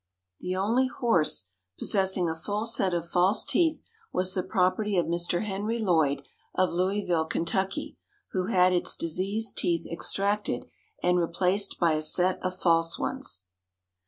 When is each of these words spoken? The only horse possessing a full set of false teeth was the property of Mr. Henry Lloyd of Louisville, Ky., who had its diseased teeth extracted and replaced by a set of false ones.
The 0.39 0.55
only 0.55 0.87
horse 0.87 1.45
possessing 1.77 2.27
a 2.27 2.33
full 2.33 2.65
set 2.65 2.91
of 2.91 3.07
false 3.07 3.45
teeth 3.45 3.83
was 4.11 4.33
the 4.33 4.41
property 4.41 4.97
of 4.97 5.05
Mr. 5.05 5.43
Henry 5.43 5.77
Lloyd 5.77 6.27
of 6.55 6.71
Louisville, 6.73 7.25
Ky., 7.27 7.99
who 8.31 8.47
had 8.47 8.73
its 8.73 8.95
diseased 8.95 9.59
teeth 9.59 9.85
extracted 9.85 10.65
and 11.03 11.19
replaced 11.19 11.79
by 11.79 11.91
a 11.93 12.01
set 12.01 12.39
of 12.43 12.57
false 12.57 12.97
ones. 12.97 13.49